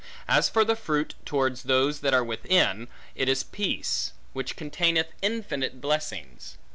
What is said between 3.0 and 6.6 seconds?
it is peace; which containeth infinite blessings.